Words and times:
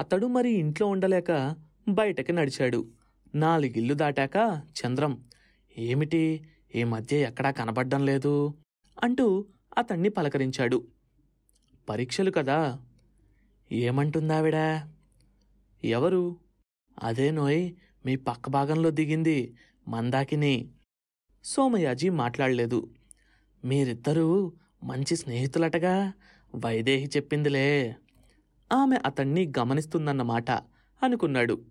అతడు 0.00 0.26
మరి 0.26 0.50
ఇంట్లో 0.50 0.86
ఉండలేక 0.86 1.56
బయటకి 1.88 2.32
నడిచాడు. 2.32 2.86
నాలుగిల్లు 3.34 3.94
దాటాక 3.94 4.62
చంద్రం 4.80 5.24
ఏమిటి? 5.78 6.44
ఈ 6.74 6.84
మధ్య 6.84 7.16
ఎక్కడా 7.16 7.50
కనబడ్డం 7.50 8.06
లేదు? 8.06 8.54
అంటూ 9.02 9.46
అతన్ని 9.78 10.08
పలకరించాడు. 10.08 10.86
పరీక్షలు 11.88 12.30
కదా. 12.30 12.80
ఏమంటుందావిడా? 13.72 14.92
ఎవరు? 15.84 16.36
అదే 17.02 17.30
నోయ్ 17.30 17.72
మీ 18.06 18.16
పక్క 18.16 18.48
భాగంలో 18.48 18.90
దిగింది 18.90 19.54
మందాకిని. 19.88 20.68
సోమయాజీ 21.44 22.08
మాట్లాడలేదు. 22.08 22.90
మీరిద్దరూ 23.64 24.52
మంచి 24.84 25.16
స్నేహితులటగా? 25.16 26.12
వైదేహి 26.54 27.06
చెప్పిందిలే. 27.06 27.96
ఆమె 28.72 28.96
అతన్ని 29.06 29.52
గమనిస్తుందన్నమాట 29.58 30.50
అనుకున్నాడు. 31.02 31.64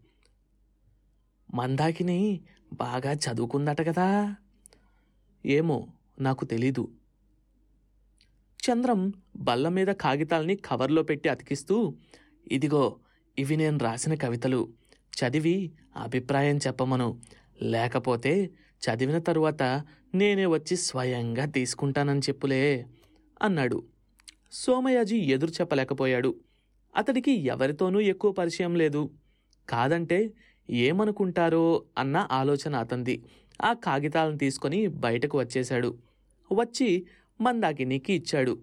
మందాకిని 1.53 2.41
బాగా 2.73 3.11
చదువుకుందట 3.11 3.81
కదా? 3.81 4.35
ఏమో 5.45 5.87
నాకు 6.21 6.45
తెలీదు. 6.45 6.91
చంద్రం 8.59 9.13
బల్ల 9.35 9.69
మీద 9.69 9.87
కాగితాల్ని 9.87 10.55
కవర్లో 10.55 11.03
పెట్టి 11.03 11.29
అతికిస్తూ 11.29 11.97
ఇదిగో 12.51 12.99
ఇవి 13.39 13.55
నేను 13.55 13.77
రాసిన 13.77 14.13
కవితలు. 14.15 14.73
చదివి 14.93 15.71
అభిప్రాయం 15.95 16.57
చెప్పమను. 16.57 17.21
లేకపోతే 17.61 18.49
చదివిన 18.79 19.17
తరువాత 19.17 19.63
నేనే 20.15 20.45
వచ్చి 20.45 20.77
స్వయంగా 20.77 21.45
తీసుకుంటానని 21.45 22.19
చెప్పులే 22.19 22.85
అన్నాడు. 23.41 23.83
సోమయాజీ 24.51 25.17
ఎదురు 25.17 25.51
చెప్పలేకపోయాడు. 25.51 26.35
అతడికి 26.95 27.31
ఎవరితోనూ 27.31 27.99
ఎక్కువ 27.99 28.31
పరిచయం 28.31 28.75
లేదు. 28.75 29.09
కాదంటే 29.69 30.33
ఏమనుకుంటారో 30.69 31.85
అన్న 31.97 32.27
ఆలోచన 32.31 32.75
అతంది. 32.75 33.23
ఆ 33.61 33.73
కాగితాలను 33.73 34.37
తీసుకొని 34.37 34.87
బయటకు 34.87 35.39
వచ్చేశాడు. 35.39 35.97
వచ్చి 36.51 37.07
మందాకినికి 37.41 38.13
ఇచ్చాడు. 38.13 38.53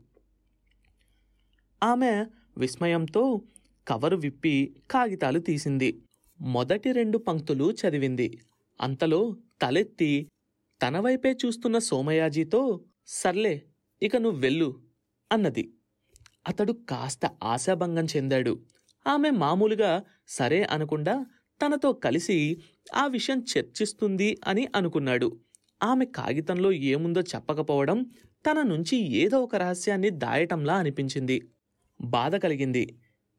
ఆమె 1.83 2.27
విస్మయంతో 2.59 3.43
కవరు 3.89 4.17
విప్పి 4.17 4.77
కాగితాలు 4.91 5.39
తీసింది. 5.39 6.03
మొదటి 6.41 6.93
రెండు 6.93 7.19
పంక్తులు 7.19 7.73
చదివింది. 7.73 8.39
అంతలో 8.81 9.37
తలెత్తి 9.63 10.29
తన 10.83 11.01
వైపే 11.01 11.33
చూస్తున్న 11.33 11.79
సోమయాజీతో 11.79 12.81
సర్లే 13.07 13.63
ఇక 14.03 14.17
నువ్వు 14.17 14.41
వెళ్ళు 14.41 14.83
అన్నది. 15.33 15.73
అతడు 16.49 16.73
కాస్త 16.73 17.31
ఆశాభంగం 17.43 18.07
చెందాడు. 18.17 18.53
ఆమె 19.07 19.31
మామూలుగా 19.31 20.03
సరే 20.29 20.63
అనకుండా 20.63 21.27
తనతో 21.61 21.93
కలిసి 21.93 22.39
ఆ 22.95 23.07
విషయం 23.07 23.45
చర్చిస్తుంది 23.53 24.39
అని 24.47 24.69
అనుకున్నాడు. 24.77 25.29
ఆమె 25.83 26.05
కాగితంలో 26.05 26.73
ఏముందో 26.73 27.21
చెప్పకపోవడం 27.21 27.99
తన 28.47 28.63
నుంచి 28.63 28.97
ఏదో 28.97 29.43
ఒక 29.43 29.57
రహస్యాన్ని 29.57 30.11
దాయటంలా 30.11 30.75
అనిపించింది. 30.75 31.37
బాధ 32.01 32.37
కలిగింది. 32.37 32.85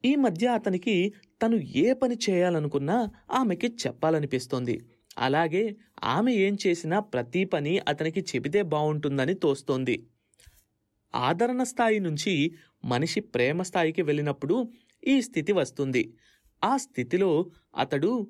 ఈ 0.04 0.14
మధ్య 0.14 0.46
అతనికి 0.48 1.12
తను 1.42 1.56
ఏ 1.56 1.92
పని 1.92 2.16
చేయాలనుకున్నా 2.30 2.96
ఆమెకి 3.30 3.68
చెప్పాలనిపిస్తోంది. 3.86 4.76
అలాగే 5.18 5.76
ఆమె 6.04 6.32
ఏం 6.32 6.56
చేసినా 6.66 7.00
ప్రతి 7.00 7.44
పని 7.44 7.78
అతనికి 7.88 8.20
చెబితే 8.20 8.62
బావుంటుందని 8.62 9.34
తోస్తోంది. 9.34 9.96
ఆదరణ 11.14 11.62
స్థాయి 11.62 11.98
నుంచి 11.98 12.54
మనిషి 12.84 13.20
ప్రేమ 13.20 13.62
స్థాయికి 13.62 14.02
వెళ్ళినప్పుడు 14.02 14.68
ఈ 15.06 15.20
స్థితి 15.22 15.52
వస్తుంది. 15.52 16.14
ఆ 16.64 16.76
స్థితిలో 16.76 17.50
అతడు 17.76 18.28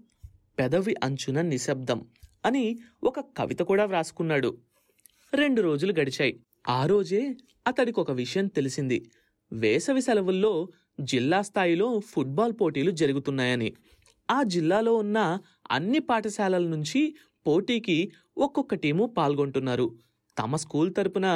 పెదవి 0.58 0.94
అంచున 1.04 1.40
నిశ్శబ్దం 1.40 2.06
అని 2.46 2.78
ఒక 3.04 3.20
కవిత 3.20 3.58
కూడా 3.58 3.84
వ్రాసుకున్నాడు. 3.84 4.58
రెండు 5.34 5.62
రోజులు 5.62 6.00
గడిచాయి. 6.00 6.40
ఆ 6.68 6.86
రోజే 6.86 7.36
అతడికి 7.66 8.00
ఒక 8.00 8.10
విషయం 8.10 8.46
తెలిసింది. 8.46 9.10
వేసవి 9.52 10.02
సెలవుల్లో 10.02 10.68
జిల్లా 11.00 11.42
స్థాయిలో 11.42 12.00
ఫుట్బాల్ 12.00 12.52
పోటీలు 12.60 12.90
జరుగుతున్నాయని. 12.90 13.74
ఆ 14.30 14.42
జిల్లాలో 14.42 14.94
ఉన్న 14.94 15.38
అన్ని 15.70 15.98
పాఠశాలల 15.98 16.62
నుంచి 16.62 17.14
పోటీకి 17.46 18.12
ఒక్కొక్క 18.38 18.74
టీము 18.74 19.06
పాల్గొంటున్నారు. 19.06 19.96
తమ 20.38 20.56
స్కూల్ 20.56 20.94
తరపున 20.94 21.28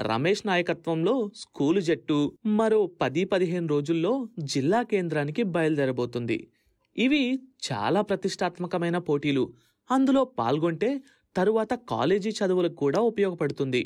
రమేష్ 0.00 0.46
నాయకత్వంలో 0.46 1.30
స్కూలు 1.34 1.80
జట్టు 1.80 2.18
మరో 2.58 2.86
పది 3.00 3.24
పదిహేను 3.24 3.66
రోజుల్లో 3.66 4.12
జిల్లా 4.44 4.82
కేంద్రానికి 4.82 5.42
బయలుదేరబోతుంది. 5.44 6.38
ఇవి 6.96 7.22
చాలా 7.62 8.00
ప్రతిష్టాత్మకమైన 8.00 8.98
పోటీలు. 8.98 9.44
అందులో 9.90 10.24
పాల్గొంటే 10.38 10.90
తరువాత 11.36 11.74
కాలేజీ 11.88 12.30
చదువులకు 12.30 12.74
కూడా 12.74 13.00
ఉపయోగపడుతుంది. 13.00 13.82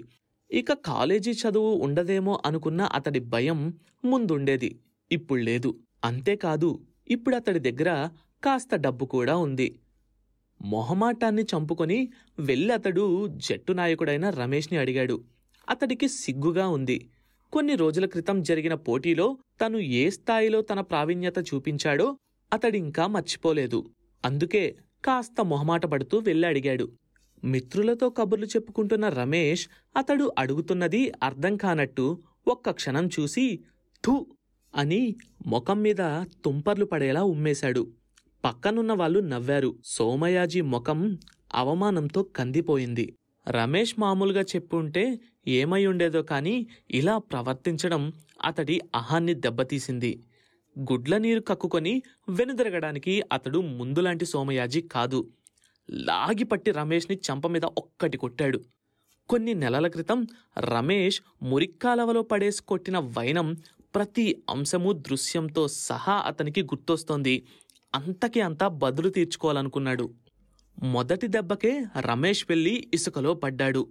ఇక 0.50 0.72
కాలేజీ 0.84 1.32
చదువు 1.32 1.70
ఉండదేమో 1.86 2.40
అనుకున్న 2.44 2.82
అతడి 2.92 3.20
భయం 3.26 3.60
ముందుండేది. 4.04 4.70
ఇప్పుడు 5.10 5.40
లేదు. 5.40 5.70
అంతేకాదు 6.04 6.70
ఇప్పుడు 7.08 7.36
అతడి 7.36 7.58
దగ్గర 7.58 7.90
కాస్త 8.42 8.74
డబ్బు 8.76 9.04
కూడా 9.06 9.36
ఉంది. 9.36 9.68
మొహమాటాన్ని 10.64 11.42
చంపుకొని 11.42 11.98
వెళ్ళి 12.38 12.72
అతడు 12.72 13.04
జట్టు 13.46 13.72
నాయకుడైన 13.72 14.30
రమేష్ని 14.30 14.78
అడిగాడు. 14.78 15.16
అతడికి 15.68 16.08
సిగ్గుగా 16.08 16.68
ఉంది. 16.68 17.10
కొన్ని 17.52 17.74
రోజుల 17.74 18.06
క్రితం 18.06 18.42
జరిగిన 18.42 18.74
పోటీలో 18.74 19.38
తను 19.60 19.78
ఏ 19.78 20.10
స్థాయిలో 20.10 20.60
తన 20.62 20.80
ప్రావీణ్యత 20.80 21.38
చూపించాడో 21.38 22.06
అతడింకా 22.52 23.06
మర్చిపోలేదు. 23.06 23.80
అందుకే 24.24 24.64
కాస్త 25.04 25.40
మొహమాట 25.44 25.86
పడుతూ 25.86 26.18
వెళ్ళి 26.18 26.46
అడిగాడు 26.48 26.86
మిత్రులతో 27.44 28.10
కబుర్లు 28.10 28.46
చెప్పుకుంటున్న 28.46 29.08
రమేష్ 29.08 29.68
అతడు 29.96 30.32
అడుగుతున్నది 30.38 31.12
అర్థం 31.22 31.56
కానట్టు 31.56 32.06
ఒక్క 32.48 32.70
క్షణం 32.70 33.06
చూసి 33.06 33.44
థూ 34.04 34.26
అని 34.74 35.16
ముఖం 35.46 35.82
మీద 35.82 36.02
తుంపర్లు 36.44 36.84
పడేలా 36.84 37.22
ఉమ్మేశాడు. 37.24 37.82
పక్కనున్న 38.44 38.92
వాళ్ళు 38.92 39.20
నవ్వారు. 39.20 39.78
సోమయాజీ 39.84 40.60
ముఖం 40.60 41.18
అవమానంతో 41.54 42.22
కందిపోయింది. 42.22 43.16
రమేష్ 43.50 43.94
మామూలుగా 43.98 44.40
చెప్పుంటే 44.40 45.20
ఏమై 45.48 45.86
ఉండేదో 45.86 46.22
కాని 46.22 46.66
ఇలా 46.90 47.18
ప్రవర్తించడం 47.18 48.12
అతడి 48.44 48.80
అహాన్ని 48.94 49.34
దెబ్బతీసింది. 49.34 50.22
గుడ్ల 50.78 51.18
నీరు 51.18 51.40
కక్కుకొని 51.40 52.02
వెనుదిరగడానికి 52.28 53.22
అతడు 53.32 53.58
ముందులాంటి 53.58 54.26
సోమయాజీ 54.26 54.80
కాదు. 54.80 55.30
లాగిపట్టి 55.90 56.70
రమేష్ని 56.70 57.16
చంప 57.16 57.46
మీద 57.46 57.64
ఒక్కటి 57.64 58.18
కొట్టాడు. 58.18 58.60
కొన్ని 59.28 59.54
నెలల 59.54 59.86
క్రితం 59.86 60.26
రమేష్ 60.58 61.22
మురిక్కాలవలో 61.42 62.22
పడేసి 62.22 62.62
కొట్టిన 62.62 62.98
వైనం 62.98 63.56
ప్రతి 63.94 64.42
అంశము 64.50 64.92
దృశ్యంతో 64.92 65.68
సహా 65.68 66.12
అతనికి 66.12 66.62
గుర్తొస్తోంది. 66.62 67.46
అంతకి 67.94 68.40
అంతా 68.40 68.68
బదులు 68.68 69.08
తీర్చుకోవాలనుకున్నాడు. 69.08 70.14
మొదటి 70.82 71.26
దెబ్బకే 71.26 71.86
రమేష్ 72.00 72.46
వెళ్ళి 72.48 72.88
ఇసుకలో 72.94 73.34
పడ్డాడు. 73.34 73.88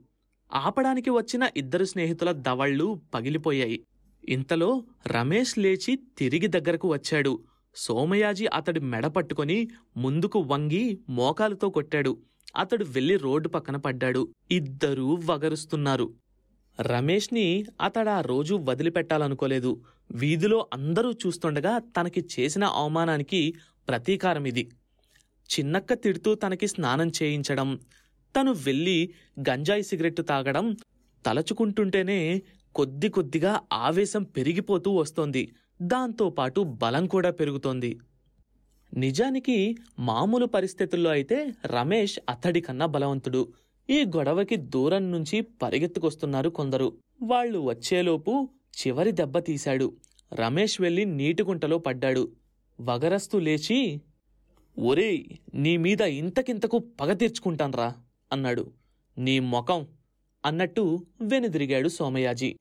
ఆపడానికి 0.54 1.10
వచ్చిన 1.10 1.50
ఇద్దరు 1.58 1.86
స్నేహితుల 1.86 2.32
దవళ్ళు 2.32 3.02
పగిలిపోయాయి. 3.14 3.84
ఇంతలో 4.30 4.84
రమేష్ 5.08 5.58
లేచి 5.58 6.00
తిరిగి 6.18 6.48
దగ్గరకు 6.48 6.94
వచ్చాడు. 6.94 7.40
సోమయాజీ 7.76 8.46
అతడి 8.46 8.80
మెడ 8.80 9.08
పట్టుకొని 9.08 9.68
ముందుకు 9.98 10.40
వంగి 10.40 11.00
మోకాలుతో 11.10 11.70
కొట్టాడు. 11.70 12.18
అతడు 12.58 12.86
వెళ్ళి 12.86 13.18
రోడ్డు 13.18 13.50
పక్కన 13.50 13.76
పడ్డాడు. 13.76 14.28
ఇద్దరూ 14.52 15.20
వగరుస్తున్నారు. 15.26 16.14
రమేష్ని 16.82 17.66
అతడా 17.82 18.22
రోజు 18.22 18.56
వదిలిపెట్టాలనుకోలేదు. 18.56 19.82
వీధిలో 20.12 20.68
అందరూ 20.74 21.12
చూస్తుండగా 21.12 21.80
తనకి 21.80 22.26
చేసిన 22.40 22.64
అవమానానికి 22.64 23.54
ప్రతీకారం 23.88 24.46
ఇది. 24.46 24.72
చిన్నక్క 25.44 25.94
తిడుతూ 25.94 26.36
తనకి 26.36 26.68
స్నానం 26.68 27.12
చేయించడం 27.24 27.80
తను 28.40 28.52
వెళ్ళి 28.52 29.14
గంజాయి 29.40 29.84
సిగరెట్టు 29.84 30.22
తాగడం 30.22 30.76
తలచుకుంటుంటేనే 31.26 32.42
కొద్ది 32.76 33.10
కొద్దిగా 33.10 33.62
ఆవేశం 33.74 34.24
పెరిగిపోతూ 34.24 34.92
వస్తోంది. 34.92 35.56
దాంతోపాటు 35.82 36.62
బలం 36.62 37.08
కూడా 37.08 37.32
పెరుగుతోంది. 37.32 38.00
నిజానికి 38.94 39.76
మామూలు 40.00 40.46
పరిస్థితుల్లో 40.46 41.12
అయితే 41.12 41.54
రమేష్ 41.66 42.20
అతడి 42.30 42.62
కన్నా 42.62 42.86
బలవంతుడు. 42.86 43.54
ఈ 43.90 44.06
గొడవకి 44.06 44.56
దూరం 44.56 45.12
నుంచి 45.12 45.42
పరిగెత్తుకొస్తున్నారు 45.42 46.50
కొందరు. 46.50 46.98
వాళ్ళు 47.22 47.60
వచ్చేలోపు 47.60 48.50
చివరి 48.78 49.12
దెబ్బ 49.12 49.40
తీశాడు. 49.40 49.98
రమేష్ 50.34 50.82
వెళ్ళి 50.82 51.06
నీటిగుంటలో 51.06 51.78
పడ్డాడు. 51.78 52.32
వగరస్తు 52.82 53.38
లేచి 53.38 54.02
ఒరేయ్ 54.80 55.24
నీ 55.54 55.78
మీద 55.78 56.02
ఇంతకింతకు 56.02 56.78
పగ 56.78 57.14
తీర్చుకుంటాన్రా 57.14 57.96
అన్నాడు. 58.32 58.72
నీ 59.18 59.40
మొఖం 59.40 59.88
అన్నట్టు 60.46 61.06
వెనుదిరిగాడు 61.22 61.90
సోమయాజీ. 61.90 62.56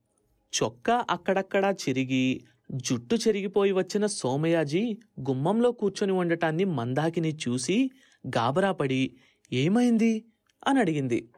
చొక్కా 0.62 1.04
అక్కడక్కడా 1.10 1.70
చిరిగి 1.70 2.44
జుట్టు 2.72 3.14
చెరిగిపోయి 3.14 3.72
వచ్చిన 3.72 4.06
సోమయాజీ 4.06 4.98
గుమ్మంలో 5.20 5.72
కూర్చొని 5.72 6.12
ఉండటాన్ని 6.12 6.64
మందాకిని 6.64 7.36
చూసి 7.48 7.90
గాబరాపడి 8.26 9.16
ఏమైంది? 9.52 10.24
అని 10.66 10.78
అడిగింది. 10.78 11.28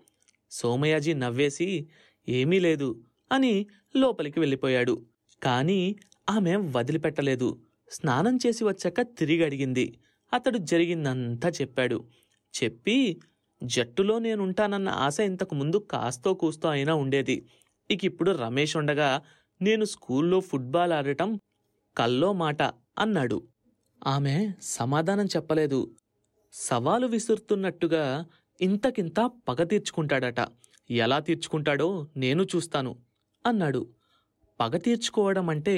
సోమయాజీ 0.50 1.14
నవ్వేసి 1.14 1.88
ఏమీ 2.28 2.58
లేదు 2.58 3.02
అని 3.32 3.66
లోపలికి 3.96 4.40
వెళ్ళిపోయాడు. 4.40 5.06
కానీ 5.42 5.96
ఆమె 6.30 6.56
వదిలిపెట్టలేదు. 6.56 7.60
స్నానం 7.94 8.38
చేసి 8.46 8.64
వచ్చాక 8.64 9.00
తిరిగి 9.00 9.44
అడిగింది. 9.44 9.98
అతడు 10.32 10.58
జరిగిందంతా 10.58 11.48
చెప్పాడు. 11.48 11.98
చెప్పి 12.54 13.20
జట్టులో 13.62 14.18
నేనుంటానన్న 14.18 14.88
ఆశ 14.88 15.20
ఇంతకు 15.20 15.54
ముందు 15.54 15.76
కాస్తో 15.76 16.34
కూస్తో 16.34 16.68
అయినా 16.68 16.94
ఉండేది. 16.94 17.36
ఇక 17.90 18.04
ఇప్పుడు 18.04 18.30
రమేష్ 18.30 18.76
ఉండగా 18.76 19.22
నేను 19.62 19.84
స్కూల్లో 19.84 20.40
ఫుట్బాల్ 20.40 20.92
ఆడటం 20.92 21.40
కల్లో 21.98 22.32
మాట 22.32 22.62
అన్నాడు. 22.98 23.38
ఆమె 24.06 24.52
సమాధానం 24.62 25.26
చెప్పలేదు. 25.26 25.80
సవాలు 26.52 27.06
విసురుతున్నట్టుగా 27.06 28.26
ఇంతకింత 28.60 29.30
పగ 29.48 29.62
తీర్చుకుంటాడట. 29.64 30.40
ఎలా 30.90 31.18
తీర్చుకుంటాడో 31.18 32.08
నేను 32.16 32.42
చూస్తాను 32.56 32.92
అన్నాడు. 33.46 33.82
పగ 34.60 34.76
తీర్చుకోవడం 34.76 35.50
అంటే 35.50 35.74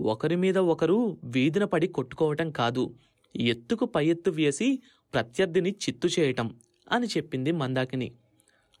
ఒకరి 0.00 0.36
మీద 0.36 0.58
ఒకరు 0.58 1.20
వీధిన 1.24 1.64
పడి 1.64 1.86
కొట్టుకోవటం 1.86 2.50
కాదు. 2.50 2.94
ఎత్తుకు 3.36 3.84
పై 3.84 4.06
ఎత్తు 4.06 4.30
వేసి 4.30 4.82
ప్రత్యర్థిని 5.14 5.70
చిత్తు 5.70 6.08
చేయటం 6.18 6.60
అని 6.92 7.06
చెప్పింది 7.06 7.52
మందాకిని. 7.52 8.14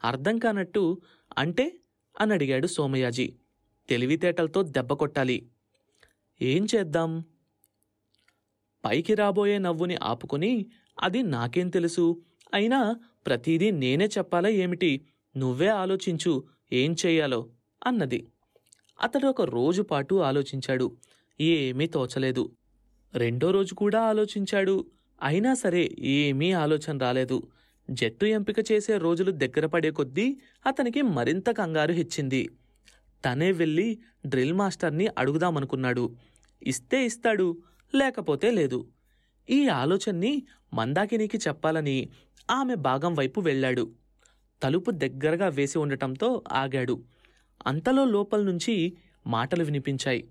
అర్థం 0.04 0.38
కానట్టు 0.38 1.00
అంటే 1.38 1.78
అని 2.20 2.32
అడిగాడు 2.32 2.66
సోమయాజీ. 2.66 3.34
తెలివితేటలతో 3.88 4.62
దెబ్బ 4.62 4.92
కొట్టాలి. 4.92 5.50
ఏం 6.42 6.66
చేద్దాం? 6.74 7.24
పైకి 8.84 9.14
రాబోయే 9.14 9.58
నవ్వుని 9.58 9.96
ఆపుకుని 10.02 10.66
అది 11.00 11.22
నాకేం 11.22 11.68
తెలుసు? 11.68 12.22
అయినా 12.54 13.00
ప్రతిదీ 13.26 13.70
నేనే 13.70 14.06
చెప్పాలా 14.06 14.48
ఏమిటి? 14.48 15.06
నువ్వే 15.36 15.68
ఆలోచించు 15.68 16.44
ఏం 16.72 16.96
చెయ్యాలో 17.06 17.50
అన్నది. 17.86 18.28
అతడు 19.02 19.26
ఒక 19.26 19.42
రోజు 19.42 19.82
పాటు 19.82 20.14
ఆలోచించాడు. 20.14 20.96
ఏమీ 21.40 21.86
తోచలేదు. 21.86 22.50
రెండో 23.14 23.50
రోజు 23.50 23.74
కూడా 23.74 24.02
ఆలోచించాడు. 24.02 24.86
అయినా 25.22 25.54
సరే 25.54 25.90
ఏమీ 25.98 26.52
ఆలోచన 26.52 26.98
రాలేదు. 26.98 27.42
జట్టు 27.90 28.24
ఎంపిక 28.24 28.72
చేసే 28.72 28.98
రోజులు 28.98 29.30
దగ్గర 29.30 29.66
పడే 29.66 29.90
కొద్దీ 29.90 30.36
అతనికి 30.66 31.02
మరింత 31.02 31.50
కంగారు 31.50 31.92
హెచ్చింది. 31.92 32.50
తనే 33.24 33.52
వెళ్ళి 33.52 33.98
డ్రిల్ 34.26 34.52
మాస్టర్ని 34.52 35.08
అడుగుదామనుకున్నాడు. 35.18 36.16
ఇస్తే 36.62 37.04
ఇస్తాడు 37.04 37.56
లేకపోతే 37.94 38.50
లేదు. 38.50 38.86
ఈ 39.50 39.68
ఆలోచన్ని 39.68 40.42
మందాకినికి 40.74 41.38
చెప్పాలని 41.38 42.08
ఆమె 42.50 42.74
భాగం 42.74 43.14
వైపు 43.14 43.40
వెళ్ళాడు. 43.40 43.90
తలుపు 44.62 44.90
దగ్గరగా 44.90 45.48
వేసి 45.48 45.78
ఉండటంతో 45.78 46.42
ఆగాడు. 46.52 47.02
అంతలో 47.66 48.04
లోపల 48.04 48.42
నుంచి 48.42 48.96
మాటలు 49.26 49.64
వినిపించాయి. 49.64 50.28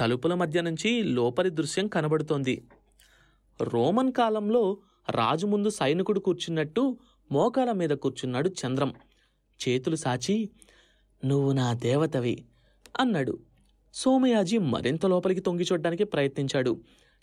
తలుపుల 0.00 0.34
మధ్య 0.34 0.60
నుంచి 0.60 1.02
లోపలి 1.02 1.50
దృశ్యం 1.50 1.86
కనబడుతోంది. 1.86 2.64
రోమన్ 3.62 4.12
కాలంలో 4.12 4.76
రాజు 5.10 5.46
ముందు 5.46 5.70
సైనికుడు 5.70 6.20
కూర్చున్నట్టు 6.20 6.98
మోకాల 7.32 7.72
మీద 7.72 7.90
కూర్చున్నాడు 7.90 8.48
చంద్రం. 8.48 8.94
చేతులు 9.68 9.96
సాచి 9.96 10.50
నువ్వు 11.24 11.52
నా 11.52 11.72
దేవతవి 11.72 12.44
అన్నాడు. 13.00 13.38
సోమయాజీ 13.94 14.58
మరింత 14.58 15.06
లోపలికి 15.06 15.40
తొంగి 15.40 15.64
చూడడానికి 15.64 16.04
ప్రయత్నించాడు. 16.04 16.80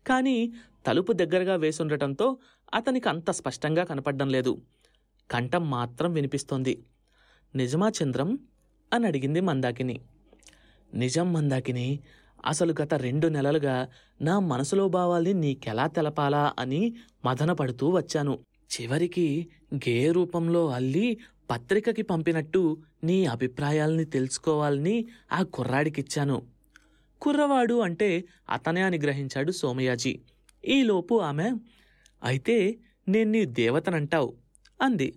కానీ 0.07 0.53
తలుపు 0.87 1.13
దగ్గరగా 1.13 1.55
వేసుండటంతో 1.55 2.37
అతనికి 2.73 3.09
అంత 3.09 3.31
స్పష్టంగా 3.31 3.83
కనపడడం 3.83 4.29
లేదు. 4.29 4.61
కంఠం 5.31 5.69
మాత్రం 5.69 6.13
వినిపిస్తోంది. 6.13 6.83
నిజమా 7.55 7.91
చంద్రం? 8.03 8.39
అని 8.93 9.07
అడిగింది 9.07 9.41
మందాకిని. 9.41 9.99
నిజం 10.93 11.33
మందాకిని 11.33 11.99
అసలు 12.45 12.75
గత 12.81 12.93
రెండు 12.93 13.27
నెలలుగా 13.27 13.87
నా 14.21 14.39
మనసులో 14.39 14.87
భావాల్ని 14.87 15.33
నీకెలా 15.33 15.87
తెలపాలా 15.87 16.53
అని 16.59 16.93
మదనపడుతూ 17.25 17.89
వచ్చాను. 17.89 18.39
చివరికి 18.73 19.47
గే 19.75 20.11
రూపంలో 20.11 20.69
అల్లి 20.69 21.17
పత్రికకి 21.51 22.01
పంపినట్టు 22.01 22.77
నీ 23.03 23.25
అభిప్రాయాల్ని 23.25 24.05
తెలుసుకోవాలని 24.05 25.07
ఆ 25.31 25.43
కుర్రాడికిచ్చాను. 25.43 26.41
కుర్రవాడు 27.21 27.81
అంటే 27.81 28.23
అతనే 28.49 28.81
అని 28.81 28.97
గ్రహించాడు 28.97 29.51
సోమయాజీ. 29.51 30.19
ఈలోపు 30.65 31.21
ఆమె 31.21 31.51
అయితే 32.23 32.77
నేను 33.07 33.31
నీ 33.31 33.45
దేవతనంటావు 33.45 34.33
అంది. 34.81 35.13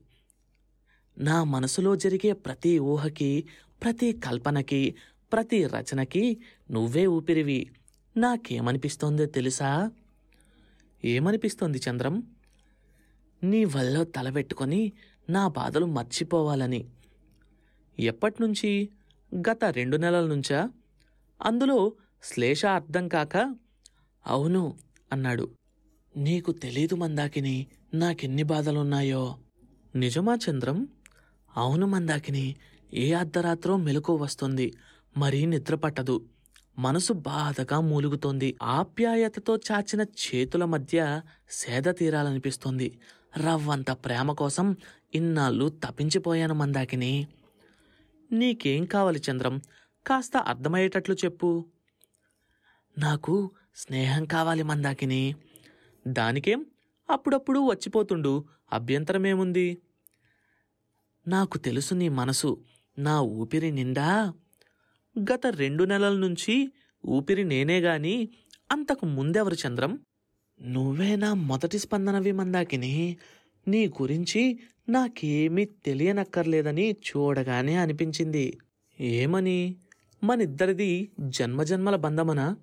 నా 1.19 1.45
మనసులో 1.45 1.97
జరిగే 1.97 2.33
ప్రతి 2.33 2.79
ఊహకి 2.79 3.45
ప్రతి 3.85 4.13
కల్పనకి 4.13 4.95
ప్రతి 5.33 5.67
రచనకి 5.67 6.39
నువ్వే 6.71 7.07
ఊపిరివి. 7.07 7.71
నాకేమనిపిస్తోందో 8.17 9.27
తెలుసా? 9.27 9.91
ఏమనిపిస్తోంది 11.05 11.81
చంద్రం? 11.91 12.23
నీ 13.43 13.65
వల్ల 13.65 14.03
తలబెట్టుకొని 14.03 14.93
నా 15.31 15.49
బాధలు 15.49 15.87
మర్చిపోవాలని. 15.87 16.85
ఎప్పటినుంచి? 17.99 18.89
గత 19.35 19.65
రెండు 19.65 19.97
నెలల 19.97 20.27
నుంచా? 20.27 20.71
అందులో 21.43 21.93
శ్లేష 22.23 22.67
అర్థం 22.67 23.09
కాక 23.09 23.57
అవును 24.27 24.79
అన్నాడు. 25.13 25.51
నీకు 26.17 26.53
తెలీదు 26.53 26.95
మందాకిని 26.95 27.67
నాకెన్ని 27.95 28.43
బాధలున్నాయో. 28.43 29.37
నిజమా 29.95 30.39
చంద్రం? 30.51 30.89
అవును 31.57 31.87
మందాకిని 31.87 32.57
ఏ 32.95 33.13
అర్ధరాత్రో 33.13 33.77
మెలకు 33.77 34.15
వస్తుంది. 34.15 34.75
మరీ 35.17 35.47
నిద్రపట్టదు 35.47 36.25
మనసు 36.79 37.13
బాధగా 37.13 37.81
మూలుగుతోంది. 37.81 38.57
ఆప్యాయతతో 38.63 39.57
చాచిన 39.57 40.01
చేతుల 40.01 40.65
మధ్య 40.65 41.23
సేద 41.51 41.83
తీరాలనిపిస్తుంది. 41.83 42.99
రవ్వంత 43.37 43.91
ప్రేమ 43.91 44.33
కోసం 44.33 44.77
ఇన్నాళ్ళు 45.15 45.69
తప్పించిపోయాను 45.69 46.55
మందాకిని. 46.55 47.27
నీకేం 48.33 48.85
కావాలి 48.85 49.23
చంద్రం? 49.31 49.61
కాస్త 50.07 50.37
అర్థమయ్యేటట్లు 50.37 51.15
చెప్పు. 51.15 51.65
నాకు 52.99 53.51
స్నేహం 53.77 54.25
కావాలి 54.25 54.63
మందాకిని. 54.63 55.35
దానికేం? 56.09 56.67
అప్పుడప్పుడు 57.11 57.59
వచ్చిపోతుండు. 57.59 58.45
అభ్యంతరమేముంది? 58.73 59.79
నాకు 61.29 61.59
తెలుసు 61.59 61.95
నీ 61.95 62.09
మనసు. 62.09 62.61
నా 62.99 63.21
ఊపిరి 63.21 63.71
నిండా? 63.71 64.35
గత 65.19 65.47
రెండు 65.47 65.85
నెలల 65.85 66.17
నుంచి 66.17 66.73
ఊపిరి 67.07 67.45
నేనే 67.45 67.81
గాని 67.81 68.29
అంతకు 68.73 69.07
ముందెవరు 69.07 69.55
చంద్రం? 69.55 69.99
నువ్వే 70.63 71.17
నా 71.17 71.35
మొదటి 71.35 71.79
స్పందనవి 71.79 72.33
మందాకిని 72.33 73.17
నీ 73.69 73.89
గురించి 73.89 74.61
నాకేమీ 74.89 75.65
తెలియనక్కర్లేదని 75.65 76.93
చూడగానే 76.93 77.75
అనిపించింది. 77.75 78.59
ఏమని? 79.01 79.77
మనిద్దరిది 80.25 81.11
జన్మజన్మల 81.21 81.97
బంధమనా? 81.97 82.57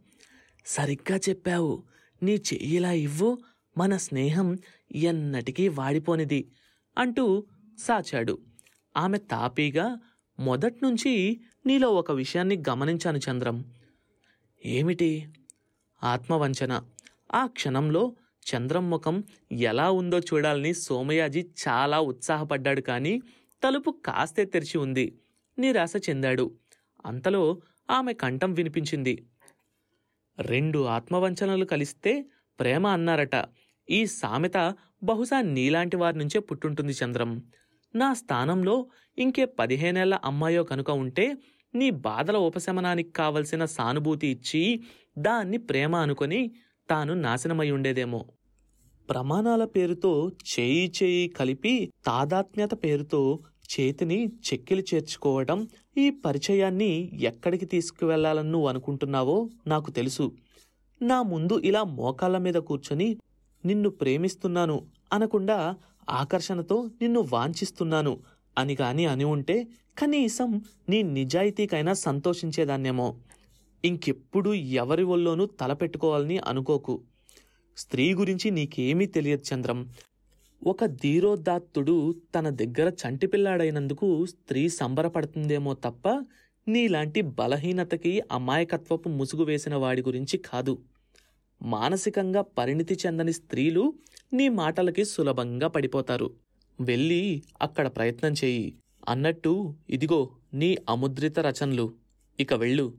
సరిగ్గా 0.65 1.19
చెప్పావు. 1.29 1.83
నీ 2.23 2.33
చెయ్యిలా 2.33 2.91
ఇవ్వు. 2.91 3.37
మన 3.77 3.97
స్నేహం 3.97 4.57
ఎన్నటికీ 4.95 5.67
వాడిపోనిది 5.67 6.51
అంటూ 6.97 7.43
సాచాడు. 7.79 8.37
ఆమె 8.97 9.17
తాపీగా 9.17 9.97
మొదట్నుంచి 10.39 11.41
నీలో 11.65 11.89
ఒక 11.89 12.11
విషయాన్ని 12.11 12.63
గమనించాను 12.69 13.17
చంద్రం. 13.17 13.65
ఏమిటి? 14.65 15.27
ఆత్మవంచన. 16.03 16.81
ఆ 17.33 17.45
క్షణంలో 17.45 18.15
చంద్రం 18.55 18.89
ముఖం 18.89 19.23
ఎలా 19.51 19.91
ఉందో 19.91 20.19
చూడాలని 20.19 20.73
సోమయాజీ 20.73 21.45
చాలా 21.67 21.99
ఉత్సాహపడ్డాడు 21.99 22.81
కానీ 22.81 23.21
తలుపు 23.63 23.95
కాస్తే 24.05 24.45
తెరిచి 24.45 24.77
ఉంది. 24.77 25.19
నిరాశ 25.59 25.93
చెందాడు. 26.09 26.57
అంతలో 27.05 27.61
ఆమె 27.89 28.13
కంఠం 28.13 28.53
వినిపించింది. 28.53 29.25
రెండు 30.39 30.83
ఆత్మవంచనలు 30.83 31.65
కలిస్తే 31.65 32.25
ప్రేమ 32.59 32.87
అన్నారట. 32.87 33.45
ఈ 33.89 34.05
సామెత 34.05 34.75
బహుశా 35.03 35.41
నీలాంటి 35.41 35.97
వారి 35.97 36.17
నుంచే 36.17 36.39
పుట్టుంటుంది 36.39 36.91
చంద్రం. 36.91 37.43
నా 37.95 38.13
స్థానంలో 38.13 38.75
ఇంకే 39.17 39.45
పదిహేనేళ్ళ 39.45 40.19
అమ్మాయో 40.25 40.63
కనుక 40.63 40.91
ఉంటే 40.91 41.37
నీ 41.73 41.89
బాధల 41.89 42.37
ఉపశమనానికి 42.37 43.11
కావలసిన 43.11 43.65
సానుభూతి 43.65 44.27
ఇచ్చి 44.27 44.83
దాన్ని 45.17 45.57
ప్రేమ 45.57 45.95
అనుకొని 45.95 46.51
తాను 46.89 47.13
నాశనమై 47.13 47.71
ఉండేదేమో. 47.71 48.25
ప్రమాణాల 49.09 49.65
పేరుతో 49.65 50.31
చేయి 50.51 50.93
చేయి 51.03 51.27
కలిపి 51.27 51.93
తాదాత్మ్యత 52.05 52.73
పేరుతో 52.73 53.39
చేతిని 53.73 54.27
చెక్కిలి 54.27 54.85
చేర్చుకోవడం 54.93 55.67
ఈ 55.97 56.09
పరిచయాన్ని 56.09 56.91
ఎక్కడికి 57.21 57.65
తీసుకువెళ్ళాలని 57.65 58.51
నువ్వు 58.51 58.67
అనుకుంటున్నావో 58.67 59.49
నాకు 59.67 59.91
తెలుసు. 59.91 60.25
నా 61.01 61.21
ముందు 61.21 61.59
ఇలా 61.59 61.83
మోకాళ్ళ 61.83 62.37
మీద 62.37 62.53
కూర్చొని 62.53 63.17
నిన్ను 63.65 63.89
ప్రేమిస్తున్నాను 63.89 64.77
అనకుండా 65.13 65.75
ఆకర్షణతో 66.09 66.89
నిన్ను 67.01 67.27
వాంఛిస్తున్నాను. 67.33 68.19
అని 68.57 68.75
కానీ 68.75 69.05
అని 69.05 69.23
ఉంటే 69.23 69.67
కనీసం 69.97 70.61
నీ 70.89 71.03
నిజాయితీకైనా 71.03 71.93
సంతోషించేదాన్నేమో. 71.93 73.15
ఇంకెప్పుడు 73.85 74.53
ఎవరి 74.53 75.03
వల్లోనూ 75.03 75.45
తలపెట్టుకోవాలని 75.45 76.37
అనుకోకు. 76.37 77.01
స్త్రీ 77.77 78.13
గురించి 78.13 78.51
నీకేమీ 78.51 79.05
తెలియదు 79.05 79.53
చంద్రం. 79.53 79.89
ఒక 80.67 80.85
ధీరోదాత్తుడు 80.85 82.15
తన 82.35 82.49
దగ్గర 82.49 82.89
చంటిపిల్లాడైనందుకు 82.89 84.25
స్త్రీ 84.25 84.69
సంబరపడుతుందేమో 84.69 85.73
తప్ప 85.73 86.25
నీలాంటి 86.67 87.21
బలహీనతకి 87.21 88.21
అమాయకత్వపు 88.31 89.09
ముసుగు 89.09 89.43
వేసిన 89.43 89.75
వాడి 89.75 90.01
గురించి 90.01 90.37
కాదు. 90.37 90.81
మానసికంగా 91.63 92.41
పరిణితి 92.41 92.97
చెందని 93.05 93.33
స్త్రీలు 93.33 93.93
నీ 94.33 94.49
మాటలకి 94.49 95.05
సులభంగా 95.05 95.67
పడిపోతారు. 95.67 96.33
వెళ్ళి 96.81 97.43
అక్కడ 97.61 97.87
ప్రయత్నం 97.87 98.33
చేయి. 98.43 98.73
అన్నట్టు 99.09 99.73
ఇదిగో 99.89 100.29
నీ 100.53 100.77
అముద్రిత 100.89 101.39
రచనలు. 101.39 101.93
ఇక 102.39 102.53
వెళ్ళు. 102.53 102.93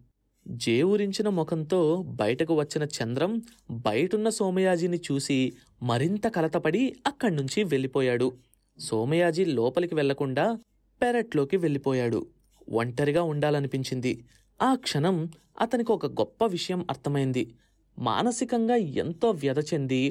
జేవురించిన 0.49 1.29
ముఖంతో 1.29 2.03
బయటకు 2.03 2.55
వచ్చిన 2.55 2.85
చంద్రం 2.85 3.43
బయటున్న 3.71 4.29
సోమయాజిని 4.29 5.01
చూసి 5.13 5.53
మరింత 5.83 6.27
కలతపడి 6.27 6.97
అక్కడ్నుంచి 7.07 7.65
వెళ్ళిపోయాడు. 7.65 8.33
సోమయాజి 8.79 9.45
లోపలికి 9.45 9.95
వెళ్ళకుండా 9.95 10.59
పెరట్లోకి 11.03 11.57
వెళ్ళిపోయాడు. 11.57 12.27
ఒంటరిగా 12.73 13.23
ఉండాలనిపించింది. 13.23 14.25
ఆ 14.63 14.75
క్షణం 14.75 15.31
అతనికి 15.61 15.93
ఒక 15.93 16.07
గొప్ప 16.07 16.47
విషయం 16.47 16.87
అర్థమైంది. 16.91 17.55
మానసికంగా 17.99 18.75
ఎంతో 18.97 19.31
వ్యధ 19.37 19.61
చెంది 19.71 20.03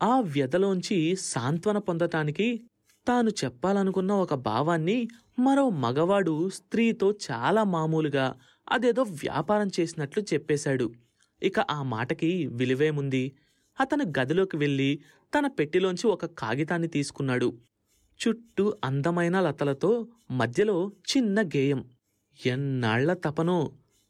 ఆ 0.00 0.20
వ్యధలోంచి 0.26 0.98
సాంత్వన 1.24 1.78
పొందటానికి 1.78 2.48
తాను 3.06 3.30
చెప్పాలనుకున్న 3.40 4.12
ఒక 4.14 4.34
భావాన్ని 4.42 4.98
మరో 5.38 5.68
మగవాడు 5.78 6.48
స్త్రీతో 6.48 7.10
చాలా 7.26 7.64
మామూలుగా 7.64 8.26
అదేదో 8.66 9.02
వ్యాపారం 9.22 9.68
చేసినట్లు 9.80 10.22
చెప్పేశాడు. 10.22 10.86
ఇక 11.42 11.60
ఆ 11.70 11.82
మాటకి 11.84 12.30
విలువేముంది? 12.50 13.24
అతను 13.78 14.04
గదిలోకి 14.18 14.56
వెళ్ళి 14.56 14.90
తన 15.32 15.46
పెట్టిలోంచి 15.48 16.06
ఒక 16.06 16.26
కాగితాన్ని 16.38 16.88
తీసుకున్నాడు. 16.88 17.48
చుట్టూ 18.20 18.74
అందమైన 18.84 19.40
లతలతో 19.40 19.92
మధ్యలో 20.30 20.76
చిన్న 21.10 21.42
గేయం. 21.54 21.80
ఎన్నాళ్ళ 22.40 23.12
తపనో! 23.24 23.60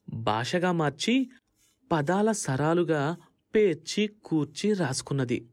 భాషగా 0.09 0.73
మార్చి 0.73 1.15
పదాల 1.91 2.33
సరాలుగా 2.33 3.17
పేర్చి 3.55 4.11
కూర్చి 4.25 4.73
రాసుకున్నది. 4.73 5.49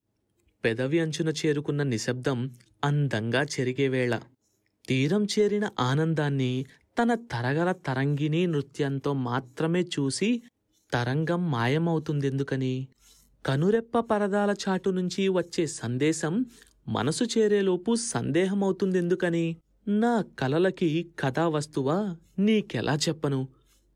పెదవి 0.63 0.99
అంచున 0.99 1.29
చేరుకున్న 1.29 1.83
నిశ్శబ్దం 1.83 2.51
అందంగా 2.83 3.43
చెరిగేవేళ 3.43 4.19
తీరం 4.87 5.23
చేరిన 5.23 5.69
ఆనందాన్ని 5.79 6.65
తన 6.99 7.13
తరగల 7.13 7.71
తరంగిణీ 7.71 8.45
నృత్యంతో 8.45 9.13
మాత్రమే 9.13 9.81
చూసి 9.81 10.41
తరంగం 10.93 11.51
మాయమవుతుందెందుకని? 11.51 12.87
కనురెప్ప 13.45 13.99
పరదాల 13.99 14.55
చాటు 14.63 14.89
నుంచి 14.89 15.29
వచ్చే 15.29 15.67
సందేశం 15.67 16.45
మనసు 16.87 17.23
చేరేలోపు 17.23 17.95
సందేహమవుతుందెందుకని? 17.95 19.57
నా 19.87 20.25
కలలకి 20.39 21.11
కథా 21.19 21.47
వస్తువా? 21.47 22.15
నీకెలా 22.39 22.95
చెప్పను? 22.95 23.47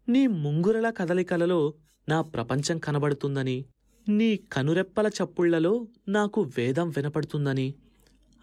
నీ 0.08 0.28
ముంగురల 0.28 0.90
కదలికలలో 0.90 1.74
నా 2.12 2.22
ప్రపంచం 2.22 2.78
కనబడుతుందని 2.78 3.66
నీ 4.10 4.40
కనురెప్పల 4.54 5.08
చప్పుళ్ళలో 5.08 5.88
నాకు 6.08 6.42
వేదం 6.58 6.90
వినపడుతుందని 6.90 7.74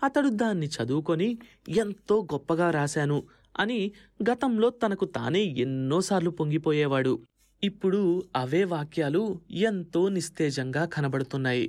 అతడు 0.04 0.28
దాన్ని 0.28 0.66
చదువుకొని 0.66 1.38
ఎంతో 1.68 2.16
గొప్పగా 2.32 2.70
రాశాను 2.70 3.22
అని 3.58 3.92
గతంలో 4.30 4.68
తనకు 4.70 5.04
తానే 5.04 5.42
ఎన్నోసార్లు 5.44 6.30
పొంగిపోయేవాడు. 6.30 7.14
ఇప్పుడు 7.64 8.22
అవే 8.37 8.64
వాక్యాలు 8.64 9.40
ఎంతో 9.50 10.08
నిస్తేజంగా 10.08 10.84
కనబడుతున్నాయి. 10.84 11.66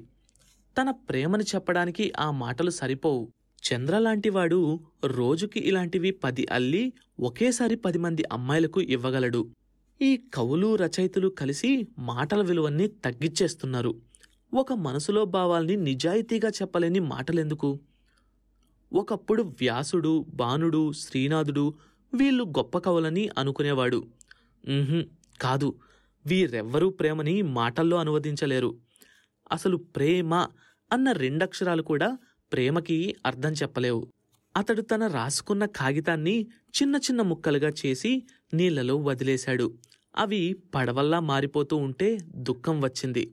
తన 0.78 0.92
ప్రేమని 0.92 1.44
చెప్పడానికి 1.44 2.14
ఆ 2.20 2.32
మాటలు 2.32 2.70
సరిపోవు. 2.70 3.24
చంద్రలాంటివాడు 3.64 4.80
రోజుకి 5.06 5.60
ఇలాంటివి 5.60 6.12
పది 6.12 6.48
అల్లి 6.52 6.94
ఒకేసారి 7.20 7.76
పది 7.76 7.98
మంది 7.98 8.24
అమ్మాయిలకు 8.32 8.82
ఇవ్వగలడు. 8.82 9.42
ఈ 10.02 10.18
కవులు 10.34 10.76
రచయితలు 10.76 11.28
కలిసి 11.28 11.88
మాటల 12.00 12.42
విలువని 12.42 12.88
తగ్గిచ్చేస్తున్నారు. 12.88 14.02
ఒక 14.54 14.74
మనసులో 14.74 15.26
భావాల్ని 15.26 15.76
నిజాయితీగా 15.76 16.50
చెప్పలేని 16.50 17.00
మాటలెందుకు? 17.00 17.80
ఒకప్పుడు 18.94 19.44
వ్యాసుడు 19.44 20.26
బాణుడు 20.34 20.92
శ్రీనాథుడు 20.92 21.74
వీళ్ళు 22.14 22.44
గొప్ప 22.44 22.78
కవులని 22.78 23.30
అనుకునేవాడు. 23.38 24.08
కాదు. 25.42 25.76
వీరెవ్వరూ 26.26 26.90
ప్రేమని 26.90 27.42
మాటల్లో 27.42 27.98
అనువదించలేరు. 27.98 28.78
అసలు 29.52 29.78
ప్రేమ 29.78 30.34
అన్న 30.92 31.12
రెండక్షరాలు 31.12 31.82
కూడా 31.82 32.18
ప్రేమకి 32.54 33.16
అర్థం 33.26 33.52
చెప్పలేవు. 33.52 34.08
అతడు 34.58 34.82
తన 34.82 35.08
రాసుకున్న 35.08 35.66
కాగితాన్ని 35.66 36.48
చిన్న 36.78 36.96
చిన్న 36.96 37.22
ముక్కలుగా 37.22 37.72
చేసి 37.86 38.24
నీళ్ళలో 38.54 38.96
వదిలేశాడు. 38.98 39.74
అవి 40.16 40.56
పడవల్లా 40.76 41.20
మారిపోతూ 41.20 41.78
ఉంటే 41.78 42.18
దుఃఖం 42.36 42.82
వచ్చింది. 42.82 43.32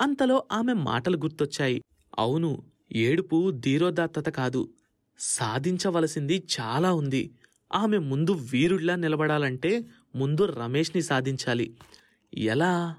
అంతలో 0.00 0.44
ఆమె 0.52 0.72
మాటలు 0.72 1.16
గుర్తొచ్చాయి. 1.16 1.82
అవును 2.18 2.62
ఏడుపు 2.92 3.50
ధీరోదాత్తత 3.50 4.28
కాదు. 4.28 4.68
సాధించవలసింది 5.18 6.42
చాలా 6.60 6.92
ఉంది. 6.92 7.30
ఆమె 7.74 7.98
ముందు 7.98 8.30
వీరుడిలా 8.30 8.94
నిలబడాలంటే 8.94 9.84
ముందు 10.14 10.44
రమేష్ని 10.44 11.02
సాధించాలి. 11.02 11.74
ఎలా? 12.34 12.96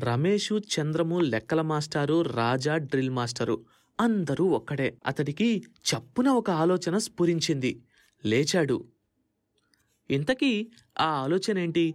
రమేషు 0.00 0.54
చంద్రము 0.54 1.20
లెక్కల 1.20 1.62
మాస్టారు 1.62 2.22
రాజా 2.22 2.76
డ్రిల్ 2.76 3.10
మాస్టరు. 3.10 3.64
అందరూ 4.00 4.44
ఒక్కడే. 4.44 4.98
అతడికి 5.06 5.58
చప్పున 5.58 6.28
ఒక 6.28 6.50
ఆలోచన 6.50 6.98
స్ఫురించింది. 6.98 7.82
లేచాడు. 8.24 8.84
ఇంతకీ 10.10 10.70
ఆ 11.00 11.04
ఆలోచన 11.04 11.58
ఏంటి 11.58 11.94